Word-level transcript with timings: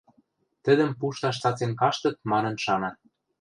Тӹдӹм 0.63 0.89
пушташ 0.99 1.35
цацен 1.41 1.71
каштыт 1.81 2.15
манын 2.31 2.55
шана. 2.63 2.91